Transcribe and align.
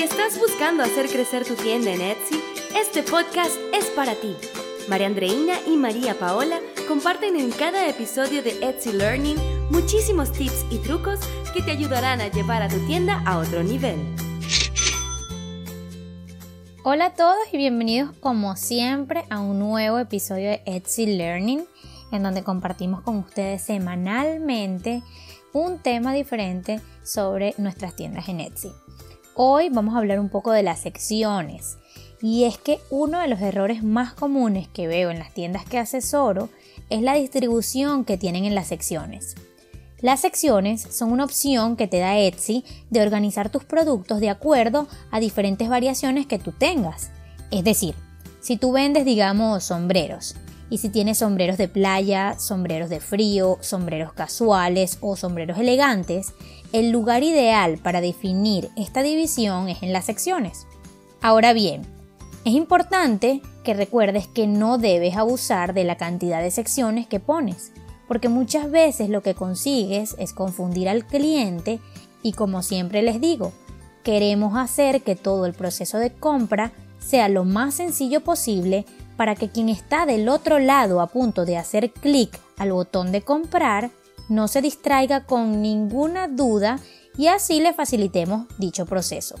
Si 0.00 0.04
estás 0.04 0.38
buscando 0.38 0.82
hacer 0.82 1.10
crecer 1.10 1.44
tu 1.44 1.54
tienda 1.56 1.90
en 1.90 2.00
Etsy, 2.00 2.40
este 2.74 3.02
podcast 3.02 3.54
es 3.74 3.84
para 3.90 4.14
ti. 4.14 4.34
María 4.88 5.06
Andreina 5.06 5.56
y 5.66 5.76
María 5.76 6.18
Paola 6.18 6.58
comparten 6.88 7.36
en 7.36 7.50
cada 7.50 7.86
episodio 7.86 8.42
de 8.42 8.66
Etsy 8.66 8.92
Learning 8.92 9.36
muchísimos 9.70 10.32
tips 10.32 10.64
y 10.70 10.78
trucos 10.78 11.20
que 11.52 11.60
te 11.60 11.72
ayudarán 11.72 12.22
a 12.22 12.28
llevar 12.28 12.62
a 12.62 12.68
tu 12.70 12.78
tienda 12.86 13.22
a 13.26 13.36
otro 13.36 13.62
nivel. 13.62 13.98
Hola 16.82 17.04
a 17.04 17.14
todos 17.14 17.36
y 17.52 17.58
bienvenidos 17.58 18.16
como 18.20 18.56
siempre 18.56 19.26
a 19.28 19.40
un 19.40 19.58
nuevo 19.58 19.98
episodio 19.98 20.48
de 20.48 20.62
Etsy 20.64 21.14
Learning 21.18 21.66
en 22.10 22.22
donde 22.22 22.42
compartimos 22.42 23.02
con 23.02 23.18
ustedes 23.18 23.60
semanalmente 23.60 25.02
un 25.52 25.78
tema 25.78 26.14
diferente 26.14 26.80
sobre 27.02 27.54
nuestras 27.58 27.94
tiendas 27.96 28.30
en 28.30 28.40
Etsy. 28.40 28.72
Hoy 29.34 29.68
vamos 29.68 29.94
a 29.94 29.98
hablar 29.98 30.18
un 30.18 30.28
poco 30.28 30.50
de 30.50 30.64
las 30.64 30.80
secciones. 30.80 31.78
Y 32.20 32.44
es 32.44 32.58
que 32.58 32.80
uno 32.90 33.20
de 33.20 33.28
los 33.28 33.40
errores 33.40 33.82
más 33.82 34.12
comunes 34.12 34.66
que 34.68 34.88
veo 34.88 35.10
en 35.10 35.20
las 35.20 35.32
tiendas 35.32 35.64
que 35.64 35.78
asesoro 35.78 36.50
es 36.90 37.00
la 37.00 37.14
distribución 37.14 38.04
que 38.04 38.18
tienen 38.18 38.44
en 38.44 38.56
las 38.56 38.66
secciones. 38.66 39.36
Las 40.00 40.20
secciones 40.20 40.82
son 40.82 41.12
una 41.12 41.24
opción 41.24 41.76
que 41.76 41.86
te 41.86 41.98
da 41.98 42.18
Etsy 42.18 42.64
de 42.90 43.02
organizar 43.02 43.50
tus 43.50 43.64
productos 43.64 44.18
de 44.18 44.30
acuerdo 44.30 44.88
a 45.10 45.20
diferentes 45.20 45.68
variaciones 45.68 46.26
que 46.26 46.38
tú 46.38 46.52
tengas. 46.52 47.10
Es 47.50 47.62
decir, 47.62 47.94
si 48.40 48.56
tú 48.56 48.72
vendes, 48.72 49.04
digamos, 49.04 49.62
sombreros, 49.64 50.34
y 50.70 50.78
si 50.78 50.88
tienes 50.88 51.18
sombreros 51.18 51.58
de 51.58 51.68
playa, 51.68 52.38
sombreros 52.38 52.88
de 52.88 53.00
frío, 53.00 53.58
sombreros 53.60 54.12
casuales 54.12 54.98
o 55.00 55.16
sombreros 55.16 55.58
elegantes, 55.58 56.32
el 56.72 56.90
lugar 56.90 57.22
ideal 57.22 57.78
para 57.78 58.00
definir 58.00 58.70
esta 58.76 59.02
división 59.02 59.68
es 59.68 59.82
en 59.82 59.92
las 59.92 60.04
secciones. 60.04 60.66
Ahora 61.20 61.52
bien, 61.52 61.82
es 62.44 62.54
importante 62.54 63.42
que 63.64 63.74
recuerdes 63.74 64.26
que 64.26 64.46
no 64.46 64.78
debes 64.78 65.16
abusar 65.16 65.74
de 65.74 65.84
la 65.84 65.96
cantidad 65.96 66.42
de 66.42 66.50
secciones 66.50 67.06
que 67.06 67.20
pones, 67.20 67.72
porque 68.08 68.28
muchas 68.28 68.70
veces 68.70 69.10
lo 69.10 69.22
que 69.22 69.34
consigues 69.34 70.16
es 70.18 70.32
confundir 70.32 70.88
al 70.88 71.06
cliente 71.06 71.80
y 72.22 72.32
como 72.32 72.62
siempre 72.62 73.02
les 73.02 73.20
digo, 73.20 73.52
queremos 74.02 74.56
hacer 74.56 75.02
que 75.02 75.16
todo 75.16 75.46
el 75.46 75.52
proceso 75.52 75.98
de 75.98 76.12
compra 76.12 76.72
sea 76.98 77.28
lo 77.28 77.44
más 77.44 77.74
sencillo 77.74 78.22
posible 78.22 78.86
para 79.16 79.34
que 79.34 79.50
quien 79.50 79.68
está 79.68 80.06
del 80.06 80.28
otro 80.28 80.58
lado 80.58 81.00
a 81.00 81.08
punto 81.08 81.44
de 81.44 81.58
hacer 81.58 81.90
clic 81.90 82.38
al 82.56 82.72
botón 82.72 83.12
de 83.12 83.22
comprar 83.22 83.90
no 84.30 84.48
se 84.48 84.62
distraiga 84.62 85.26
con 85.26 85.60
ninguna 85.60 86.28
duda 86.28 86.78
y 87.18 87.26
así 87.26 87.60
le 87.60 87.74
facilitemos 87.74 88.46
dicho 88.58 88.86
proceso. 88.86 89.34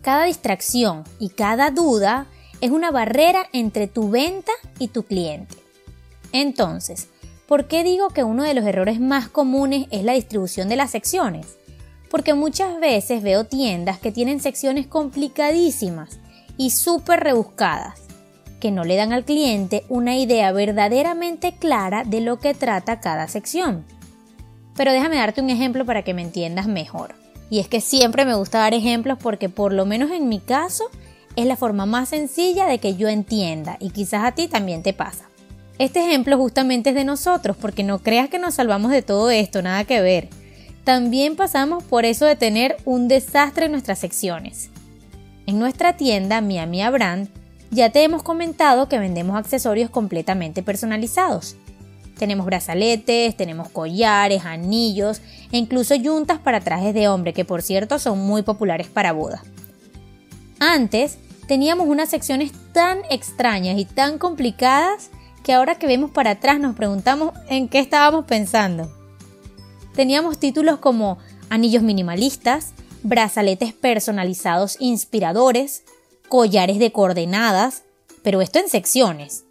Cada 0.00 0.24
distracción 0.24 1.02
y 1.18 1.30
cada 1.30 1.70
duda 1.70 2.26
es 2.60 2.70
una 2.70 2.90
barrera 2.90 3.48
entre 3.52 3.88
tu 3.88 4.08
venta 4.08 4.52
y 4.78 4.88
tu 4.88 5.02
cliente. 5.02 5.56
Entonces, 6.32 7.08
¿por 7.48 7.66
qué 7.66 7.82
digo 7.82 8.08
que 8.08 8.22
uno 8.22 8.44
de 8.44 8.54
los 8.54 8.64
errores 8.64 9.00
más 9.00 9.28
comunes 9.28 9.88
es 9.90 10.04
la 10.04 10.12
distribución 10.12 10.68
de 10.68 10.76
las 10.76 10.92
secciones? 10.92 11.58
Porque 12.08 12.34
muchas 12.34 12.78
veces 12.78 13.22
veo 13.22 13.44
tiendas 13.44 13.98
que 13.98 14.12
tienen 14.12 14.40
secciones 14.40 14.86
complicadísimas 14.86 16.20
y 16.56 16.70
súper 16.70 17.20
rebuscadas 17.20 18.04
que 18.64 18.70
no 18.70 18.84
le 18.84 18.96
dan 18.96 19.12
al 19.12 19.26
cliente 19.26 19.84
una 19.90 20.16
idea 20.16 20.50
verdaderamente 20.50 21.52
clara 21.58 22.02
de 22.02 22.22
lo 22.22 22.38
que 22.38 22.54
trata 22.54 22.98
cada 22.98 23.28
sección. 23.28 23.84
Pero 24.76 24.92
déjame 24.92 25.16
darte 25.16 25.40
un 25.40 25.50
ejemplo 25.50 25.84
para 25.84 26.02
que 26.02 26.14
me 26.14 26.22
entiendas 26.22 26.66
mejor. 26.66 27.14
Y 27.50 27.60
es 27.60 27.68
que 27.68 27.80
siempre 27.80 28.24
me 28.24 28.34
gusta 28.34 28.58
dar 28.58 28.74
ejemplos 28.74 29.18
porque 29.20 29.48
por 29.48 29.72
lo 29.72 29.86
menos 29.86 30.10
en 30.10 30.28
mi 30.28 30.40
caso 30.40 30.84
es 31.36 31.46
la 31.46 31.56
forma 31.56 31.86
más 31.86 32.08
sencilla 32.08 32.66
de 32.66 32.78
que 32.78 32.96
yo 32.96 33.08
entienda 33.08 33.76
y 33.80 33.90
quizás 33.90 34.24
a 34.24 34.32
ti 34.32 34.48
también 34.48 34.82
te 34.82 34.92
pasa. 34.92 35.28
Este 35.78 36.00
ejemplo 36.00 36.38
justamente 36.38 36.90
es 36.90 36.96
de 36.96 37.04
nosotros 37.04 37.56
porque 37.56 37.82
no 37.82 37.98
creas 37.98 38.28
que 38.28 38.38
nos 38.38 38.54
salvamos 38.54 38.92
de 38.92 39.02
todo 39.02 39.30
esto, 39.30 39.60
nada 39.60 39.84
que 39.84 40.00
ver. 40.00 40.28
También 40.84 41.34
pasamos 41.34 41.82
por 41.82 42.04
eso 42.04 42.26
de 42.26 42.36
tener 42.36 42.76
un 42.84 43.08
desastre 43.08 43.66
en 43.66 43.72
nuestras 43.72 43.98
secciones. 43.98 44.70
En 45.46 45.58
nuestra 45.58 45.96
tienda 45.96 46.40
Miami 46.40 46.82
Brand 46.90 47.28
ya 47.70 47.90
te 47.90 48.04
hemos 48.04 48.22
comentado 48.22 48.88
que 48.88 48.98
vendemos 48.98 49.36
accesorios 49.36 49.90
completamente 49.90 50.62
personalizados. 50.62 51.56
Tenemos 52.18 52.46
brazaletes, 52.46 53.36
tenemos 53.36 53.68
collares, 53.68 54.44
anillos 54.44 55.20
e 55.50 55.58
incluso 55.58 55.94
yuntas 55.94 56.38
para 56.38 56.60
trajes 56.60 56.94
de 56.94 57.08
hombre, 57.08 57.32
que 57.32 57.44
por 57.44 57.62
cierto 57.62 57.98
son 57.98 58.18
muy 58.20 58.42
populares 58.42 58.86
para 58.86 59.12
bodas. 59.12 59.42
Antes 60.60 61.18
teníamos 61.46 61.88
unas 61.88 62.08
secciones 62.08 62.52
tan 62.72 62.98
extrañas 63.10 63.78
y 63.78 63.84
tan 63.84 64.18
complicadas 64.18 65.10
que 65.42 65.52
ahora 65.52 65.74
que 65.74 65.86
vemos 65.86 66.10
para 66.10 66.30
atrás 66.30 66.58
nos 66.58 66.74
preguntamos 66.74 67.32
en 67.48 67.68
qué 67.68 67.78
estábamos 67.78 68.24
pensando. 68.24 68.90
Teníamos 69.94 70.38
títulos 70.38 70.78
como 70.78 71.18
anillos 71.50 71.82
minimalistas, 71.82 72.72
brazaletes 73.02 73.74
personalizados 73.74 74.76
inspiradores, 74.80 75.84
collares 76.28 76.78
de 76.78 76.90
coordenadas, 76.90 77.82
pero 78.22 78.40
esto 78.40 78.58
en 78.58 78.68
secciones. 78.68 79.44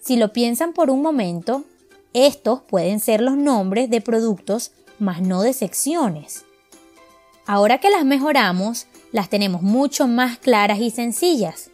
Si 0.00 0.16
lo 0.16 0.32
piensan 0.32 0.72
por 0.72 0.88
un 0.88 1.02
momento, 1.02 1.64
estos 2.14 2.62
pueden 2.62 3.00
ser 3.00 3.20
los 3.20 3.36
nombres 3.36 3.90
de 3.90 4.00
productos, 4.00 4.72
más 4.98 5.20
no 5.20 5.42
de 5.42 5.52
secciones. 5.52 6.44
Ahora 7.46 7.78
que 7.78 7.90
las 7.90 8.04
mejoramos, 8.04 8.86
las 9.12 9.28
tenemos 9.28 9.62
mucho 9.62 10.06
más 10.06 10.38
claras 10.38 10.80
y 10.80 10.90
sencillas. 10.90 11.70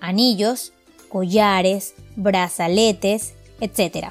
Anillos, 0.00 0.72
collares, 1.08 1.94
brazaletes, 2.16 3.34
etc. 3.60 4.08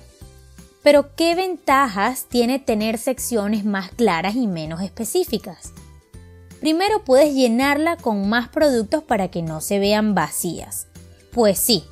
Pero 0.83 1.15
¿qué 1.15 1.35
ventajas 1.35 2.25
tiene 2.29 2.59
tener 2.59 2.97
secciones 2.97 3.65
más 3.65 3.91
claras 3.91 4.35
y 4.35 4.47
menos 4.47 4.81
específicas? 4.81 5.73
Primero 6.59 7.03
puedes 7.03 7.35
llenarla 7.35 7.97
con 7.97 8.27
más 8.29 8.49
productos 8.49 9.03
para 9.03 9.29
que 9.29 9.43
no 9.43 9.61
se 9.61 9.79
vean 9.79 10.15
vacías. 10.15 10.87
Pues 11.31 11.59
sí, 11.59 11.83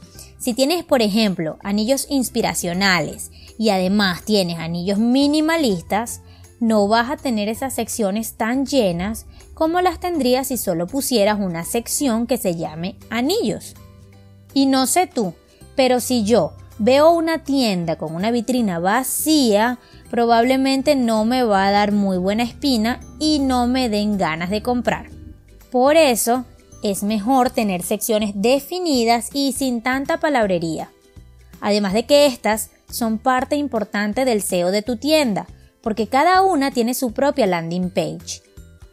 si 0.45 0.53
tienes 0.53 0.83
por 0.83 1.01
ejemplo 1.01 1.57
anillos 1.63 2.06
inspiracionales 2.07 3.31
y 3.57 3.72
además 3.72 4.22
tienes 4.25 4.59
anillos 4.59 5.00
minimalistas, 5.00 6.22
no 6.59 6.88
vas 6.88 7.09
a 7.09 7.17
tener 7.17 7.50
esas 7.50 7.73
secciones 7.73 8.35
tan 8.35 8.67
llenas 8.67 9.25
como 9.55 9.81
las 9.81 10.00
tendrías 10.00 10.50
si 10.50 10.57
solo 10.57 10.85
pusieras 10.85 11.39
una 11.39 11.66
sección 11.66 12.28
que 12.28 12.38
se 12.38 12.53
llame 12.53 12.95
anillos. 13.09 13.73
Y 14.53 14.67
no 14.67 14.85
sé 14.85 15.07
tú, 15.07 15.34
pero 15.75 16.00
si 16.00 16.23
yo 16.25 16.53
veo 16.78 17.09
una 17.09 17.39
tienda 17.39 17.95
con 17.95 18.13
una 18.13 18.29
vitrina 18.29 18.78
vacía, 18.78 19.79
probablemente 20.11 20.95
no 20.95 21.25
me 21.25 21.41
va 21.41 21.66
a 21.66 21.72
dar 21.72 21.91
muy 21.91 22.19
buena 22.19 22.44
espina 22.44 23.00
y 23.17 23.39
no 23.39 23.66
me 23.66 23.89
den 23.89 24.19
ganas 24.19 24.51
de 24.51 24.61
comprar. 24.61 25.09
Por 25.72 25.97
eso 25.97 26.45
es 26.91 27.03
mejor 27.03 27.50
tener 27.50 27.84
secciones 27.84 28.31
definidas 28.35 29.29
y 29.34 29.53
sin 29.53 29.81
tanta 29.81 30.19
palabrería. 30.19 30.91
Además 31.62 31.94
de 31.94 32.06
que 32.06 32.25
estas 32.25 32.69
son 32.90 33.18
parte 33.18 33.56
importante 33.56 34.25
del 34.25 34.41
SEO 34.41 34.72
de 34.72 34.81
tu 34.81 34.97
tienda, 34.97 35.47
porque 35.81 36.07
cada 36.07 36.41
una 36.41 36.72
tiene 36.72 36.94
su 36.94 37.13
propia 37.13 37.47
landing 37.47 37.90
page. 37.90 38.41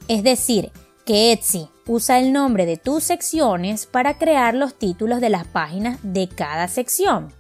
Es 0.09 0.23
decir, 0.23 0.71
que 1.05 1.33
Etsy 1.33 1.69
usa 1.87 2.19
el 2.19 2.33
nombre 2.33 2.67
de 2.67 2.77
tus 2.77 3.05
secciones 3.05 3.87
para 3.87 4.19
crear 4.19 4.55
los 4.55 4.79
títulos 4.79 5.21
de 5.21 5.31
las 5.31 5.47
páginas 5.47 5.99
de 6.03 6.29
cada 6.29 6.69
sección 6.69 7.33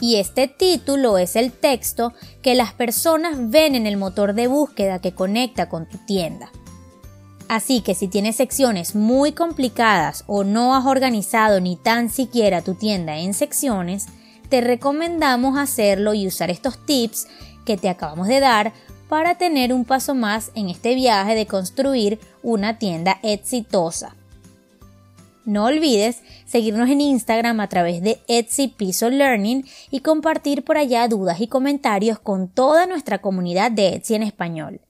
y 0.00 0.16
este 0.16 0.48
título 0.48 1.18
es 1.18 1.36
el 1.36 1.52
texto 1.52 2.12
que 2.42 2.54
las 2.54 2.72
personas 2.74 3.50
ven 3.50 3.74
en 3.74 3.86
el 3.86 3.96
motor 3.96 4.34
de 4.34 4.46
búsqueda 4.46 5.00
que 5.00 5.12
conecta 5.12 5.68
con 5.68 5.88
tu 5.88 5.98
tienda. 6.06 6.50
Así 7.48 7.80
que 7.80 7.94
si 7.94 8.08
tienes 8.08 8.36
secciones 8.36 8.96
muy 8.96 9.32
complicadas 9.32 10.24
o 10.26 10.42
no 10.42 10.74
has 10.74 10.84
organizado 10.84 11.60
ni 11.60 11.76
tan 11.76 12.10
siquiera 12.10 12.62
tu 12.62 12.74
tienda 12.74 13.18
en 13.18 13.34
secciones, 13.34 14.06
te 14.48 14.60
recomendamos 14.60 15.58
hacerlo 15.58 16.14
y 16.14 16.26
usar 16.26 16.50
estos 16.50 16.84
tips 16.84 17.28
que 17.64 17.76
te 17.76 17.88
acabamos 17.88 18.28
de 18.28 18.40
dar 18.40 18.72
para 19.08 19.36
tener 19.36 19.72
un 19.72 19.84
paso 19.84 20.14
más 20.14 20.50
en 20.54 20.68
este 20.68 20.94
viaje 20.94 21.34
de 21.34 21.46
construir 21.46 22.18
una 22.42 22.78
tienda 22.78 23.18
exitosa. 23.22 24.16
No 25.44 25.66
olvides 25.66 26.22
seguirnos 26.44 26.90
en 26.90 27.00
Instagram 27.00 27.60
a 27.60 27.68
través 27.68 28.02
de 28.02 28.18
Etsy 28.26 28.66
Piso 28.66 29.08
Learning 29.08 29.64
y 29.92 30.00
compartir 30.00 30.64
por 30.64 30.76
allá 30.76 31.06
dudas 31.06 31.40
y 31.40 31.46
comentarios 31.46 32.18
con 32.18 32.48
toda 32.48 32.86
nuestra 32.86 33.20
comunidad 33.20 33.70
de 33.70 33.94
Etsy 33.94 34.16
en 34.16 34.24
español. 34.24 34.80